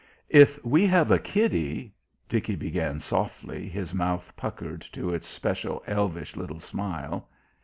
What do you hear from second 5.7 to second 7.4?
elvish little smile.